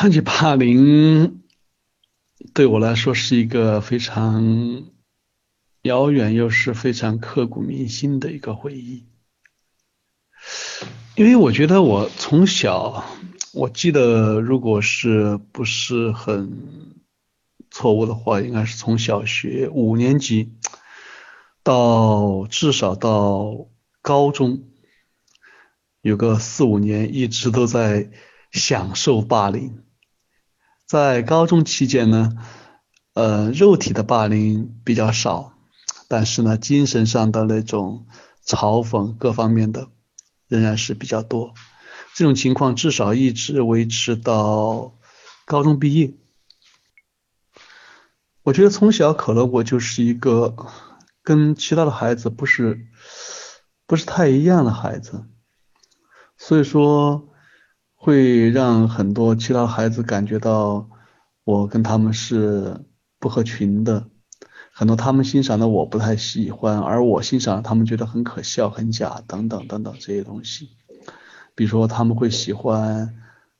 [0.00, 1.42] 谈起霸凌，
[2.54, 4.86] 对我来说是一个非常
[5.82, 9.04] 遥远又是非常刻骨铭心的一个回忆。
[11.16, 13.04] 因为我觉得我从小，
[13.52, 16.94] 我记得如果是不是很
[17.70, 20.54] 错误的话，应该是从小学五年级
[21.62, 23.68] 到至少到
[24.00, 24.62] 高中，
[26.00, 28.10] 有个四五年一直都在
[28.50, 29.84] 享受霸凌。
[30.90, 32.32] 在高中期间呢，
[33.14, 35.52] 呃，肉体的霸凌比较少，
[36.08, 38.08] 但是呢，精神上的那种
[38.44, 39.86] 嘲讽各方面的。
[40.48, 41.54] 仍然是比较多，
[42.16, 44.98] 这种情况至少一直维持到
[45.44, 46.12] 高中毕业。
[48.42, 50.56] 我觉得从小可能我就是一个
[51.22, 52.88] 跟其他的孩子不是
[53.86, 55.24] 不是太一样的孩子，
[56.36, 57.29] 所以说
[58.02, 60.88] 会让很多其他孩子感觉到
[61.44, 62.80] 我跟他们是
[63.18, 64.06] 不合群的。
[64.72, 70.70] 很多他们欣赏的我不太喜欢，而我欣赏他们觉得很可笑、很假等等等等这些东西。
[71.54, 73.14] 比如说他们会喜欢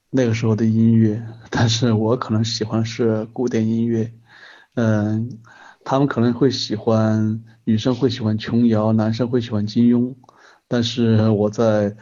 [0.09, 4.11] 那个时候的音乐， 但是我可能喜欢是古典音乐。
[4.75, 5.39] 嗯，
[5.84, 10.14] 他们可能会喜欢女生会喜欢琼瑶，男生会喜欢金庸，
[10.67, 11.95] 但是我在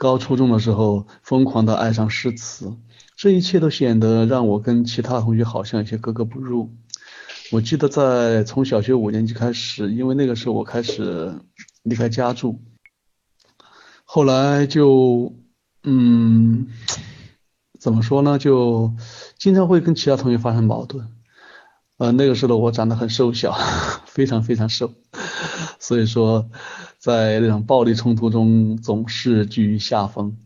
[0.00, 2.74] 高初中的时候疯狂的爱上诗词，
[3.16, 6.70] 这一切都显得让我跟其他同学好像有些格格不入。
[7.52, 11.34] 我记得在从小学五年级开始，因为那个时候我开始
[11.82, 12.62] 离开家住，
[14.04, 15.34] 后来就
[15.82, 16.68] 嗯，
[17.78, 18.38] 怎么说呢？
[18.38, 18.94] 就
[19.36, 21.08] 经常会跟其他同学发生矛盾。
[21.98, 23.54] 呃，那个时候的我长得很瘦小，
[24.06, 24.94] 非常非常瘦，
[25.78, 26.50] 所以说
[26.98, 30.36] 在那种暴力冲突中总是居于下风。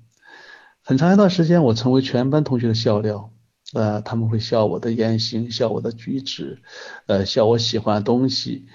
[0.83, 3.31] 很长一段时间，我成为全班同学的笑料。
[3.73, 6.63] 呃，他们会笑我的言行，笑我的举止，
[7.07, 8.67] 呃，笑我喜欢的东西，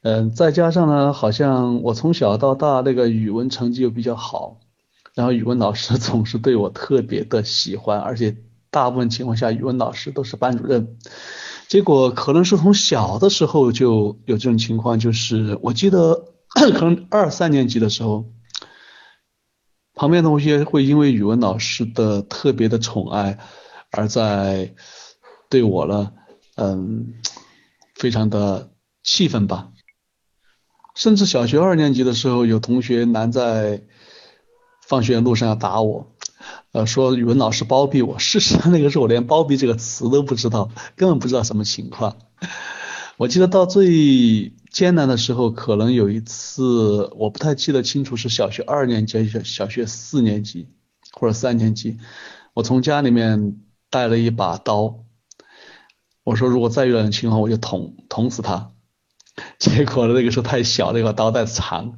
[0.00, 4.60] 嗯，再加上呢，好像我从小到大那个语文成绩又比较好，
[5.14, 8.36] 然后语文老师总是对我特别的喜欢，而且
[8.70, 10.96] 大部分情况下语文老师都是班主任，
[11.68, 18.24] 结果可能是从小的时候就有这种情况，就是我记得 可能二三年级的时候，
[19.94, 23.38] 旁边同学会因为语文老师的特别的宠爱。
[23.90, 24.74] 而在
[25.48, 26.12] 对我呢，
[26.56, 27.14] 嗯，
[27.94, 28.70] 非常的
[29.02, 29.70] 气愤吧。
[30.94, 33.82] 甚至小学二年级的时候，有同学拦在
[34.86, 36.06] 放学路上要打我，
[36.72, 38.18] 呃，说语文老师包庇我。
[38.18, 42.16] 事实上，那个时候我连包庇这个词都不知道，根本不知道什么情况。
[43.16, 50.68] 我记得到最艰难的时候，可能有一次，我不太记得清楚是小学二年级、小小学四年级
[51.12, 51.98] 或者三年级，
[52.54, 53.60] 我从家里面。
[53.90, 55.06] 带了一把刀，
[56.22, 58.72] 我说如果再遇到这种情况，我就捅捅死他。
[59.58, 61.96] 结果那个时候太小，那个刀太长，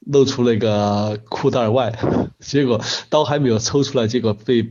[0.00, 1.98] 露出那个裤袋外。
[2.38, 4.62] 结果刀还没有抽出来，结果被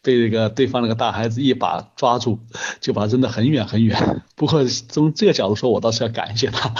[0.00, 2.38] 被那个对方那个大孩子一把抓住，
[2.80, 4.22] 就把他扔得很远很远。
[4.34, 6.72] 不过从这个角度说，我倒是要感谢他。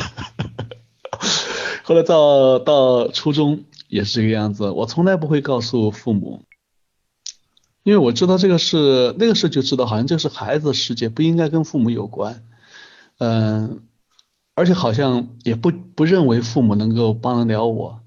[1.85, 6.43] 后来到到初中也是这个样子，我从来不会告诉父母。
[7.85, 12.45] 因为我知道这个是那个时候就知道，好像这是孩子世界，不应该跟父母有关。
[13.19, 13.83] 嗯，
[14.55, 18.01] 而且好像也不不认为父母能够帮得了我，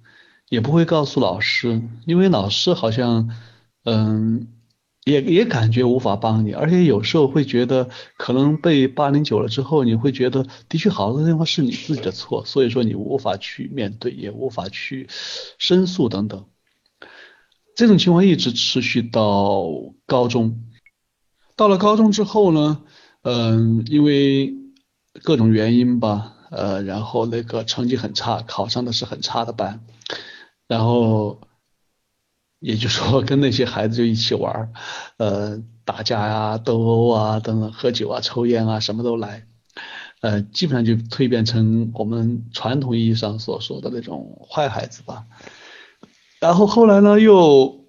[0.50, 3.30] 也不会告诉老师，因为老师好像
[3.84, 4.48] 嗯
[5.04, 15.08] 也也感觉无法帮你，而且有时候会觉得可能被霸凌久了之后，你会觉得的确好多地方是你自己的错，所以说你无法去面对，也无法去
[15.58, 16.46] 申诉等等。
[17.76, 19.68] 这种情况一直持续到
[20.06, 20.64] 高中，
[21.56, 22.82] 到了高中之后呢，
[23.24, 24.56] 嗯，因为
[25.24, 29.82] 各种原因吧，呃，然后那个成绩很差，考上的是很差的班，
[30.68, 31.42] 然后
[32.60, 34.72] 也就说跟那些孩子就一起玩，
[35.18, 39.48] 呃，打架呀、斗殴啊等等，喝酒啊、抽烟啊，什么都来，
[40.22, 45.26] 呃，基本上就蜕变成我们传统意义上所说的那种坏孩子吧。
[46.40, 47.86] 然后后来呢，又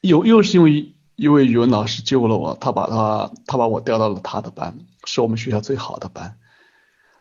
[0.00, 6.36] 又又是因为一位语文老师救了我，他把他他把我调到了他的班，是我们学校最好的班。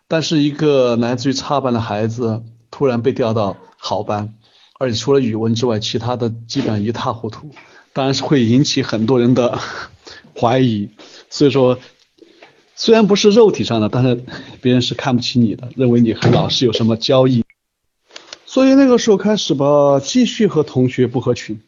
[0.09, 4.33] 但是一个来自于差班的孩子突然被调到好班，
[4.79, 7.51] 而且除了语文之外，其他的基本上一塌糊涂，
[7.93, 9.59] 当然是会引起很多人的
[10.35, 10.89] 怀疑。
[11.29, 11.77] 所以说，
[12.75, 14.23] 虽然不是肉体上的，但是
[14.61, 17.43] 别人是看不起你的，认为你和老师有什么交易。
[18.47, 21.61] 所以那个时候开始吧，继续和同学不合群，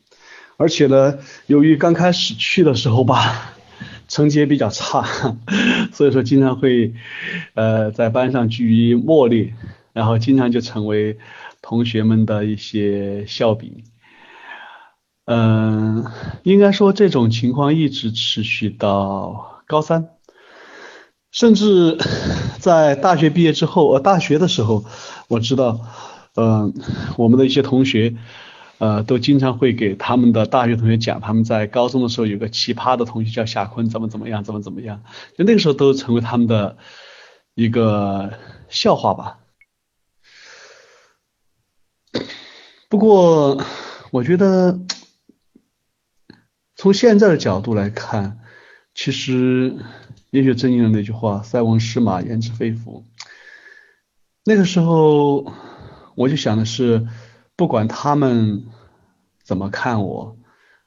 [0.58, 3.54] 而且呢，由于刚开始去的时候吧，
[4.12, 5.08] 成绩也比较差，
[5.94, 6.94] 所以说经常会
[7.54, 9.54] 呃在班上居于末列，
[9.94, 11.18] 然后经常就成为
[11.62, 13.86] 同学们的一些笑柄。
[15.24, 16.04] 嗯，
[16.44, 20.10] 应该说这种情况一直持续到高三，
[21.32, 21.98] 甚至
[22.60, 24.84] 在大学毕业之后，呃，大学的时候，
[25.30, 25.80] 我知道，
[26.36, 26.74] 嗯，
[27.18, 28.16] 我们的一些同学，
[28.82, 35.04] 呃，都经常会给他们的大学同学讲，他们在高中的时候有个奇葩的同学叫夏坤，怎么怎么样，怎么怎么样，
[35.38, 36.78] 就那个时候都成为他们的
[37.54, 38.34] 一个
[38.70, 39.38] 笑话吧。
[42.90, 43.64] 不过，
[44.12, 44.80] 我觉得。
[46.74, 48.40] 从现在的角度来看，
[48.96, 49.76] 其实
[50.32, 53.06] 也许正应了那句话“塞翁失马，焉知非福”。
[54.44, 55.54] 那个时候，
[56.16, 57.08] 我就想的是，
[57.62, 58.64] 不管他们
[59.44, 60.36] 怎么看我，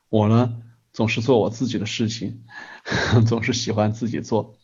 [0.08, 0.56] 我呢
[0.92, 2.42] 总是做我自己的事情，
[3.28, 4.56] 总是喜欢自己做。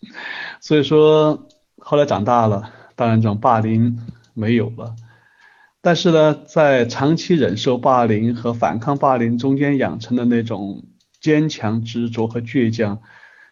[0.60, 1.46] 所以说，
[1.78, 3.96] 后来长大了，当然这种霸凌
[4.34, 4.96] 没有了。
[5.80, 10.82] 但是呢，在长期忍受霸凌和反抗霸凌中间养成的那种。
[11.20, 13.02] 坚强、执着和倔强，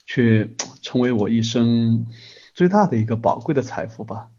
[0.05, 0.51] 却
[0.83, 2.07] 成为我一生
[2.55, 4.31] 最大的一个宝贵的财富吧。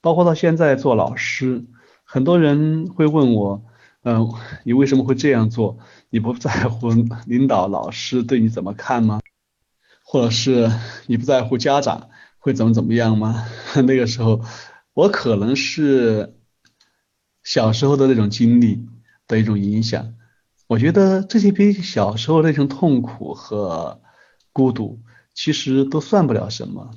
[0.00, 1.66] 包括到现在做老师，
[2.08, 3.64] 很多人会问我，
[4.04, 4.32] 嗯，
[4.64, 5.78] 你为什么会这样做？
[6.08, 6.90] 你不在乎
[7.26, 9.20] 领导、老师对你怎么看吗？
[10.04, 10.70] 或者是
[11.08, 12.08] 你不在乎家长
[12.38, 13.44] 会怎么怎么样吗？
[13.84, 14.40] 那个时候，
[14.94, 16.36] 我可能是
[17.42, 18.86] 小时候的那种经历
[19.26, 20.14] 的一种影响。
[20.68, 24.00] 我觉得这些比小时候那种痛苦和
[24.52, 25.00] 孤独，
[25.34, 26.92] 其实都算不了什么。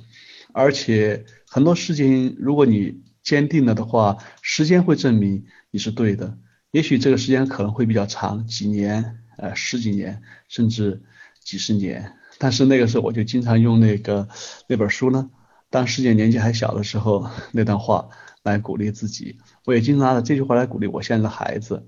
[0.52, 6.38] 而且很多事情，如果你坚定了的话，时间会证明你是对的。
[6.70, 11.02] 也许这个时间可能会比较长，几年、呃十几年，甚至
[11.42, 12.14] 几十年。
[12.38, 14.28] 但是那个时候，我就经常用那个
[14.66, 15.30] 那本书呢，
[15.68, 18.08] 当世界年纪还小的时候那段话
[18.42, 19.38] 来鼓励自己。
[19.64, 21.86] 我也经常拿着这句话来鼓励我现在的孩子。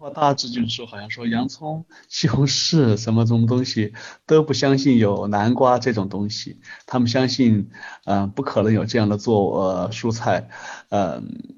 [0.00, 3.92] 我大致就是说，好像说洋葱、西红柿什么什么东西
[4.24, 7.68] 都不相信有南瓜这种东西，他们相信，
[8.06, 10.48] 嗯，不可能有这样的作呃蔬菜，
[10.88, 11.52] 嗯，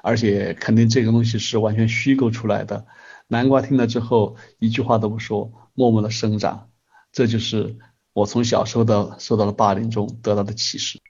[0.00, 2.86] 而且肯定这个东西是完全虚构出来的。
[3.26, 6.70] 南瓜听了之后一句话都不说，默默的生长，
[7.10, 7.78] 这就是
[8.12, 11.00] 我从小时候的受到了霸凌中得到的启示。